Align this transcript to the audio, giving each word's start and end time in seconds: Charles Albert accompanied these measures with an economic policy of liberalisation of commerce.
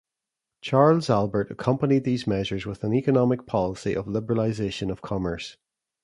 Charles 0.61 1.11
Albert 1.11 1.51
accompanied 1.51 2.05
these 2.05 2.25
measures 2.25 2.65
with 2.65 2.83
an 2.83 2.91
economic 2.91 3.45
policy 3.45 3.93
of 3.95 4.07
liberalisation 4.07 4.89
of 4.89 5.03
commerce. 5.03 5.57